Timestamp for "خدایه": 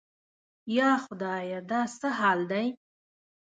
1.05-1.59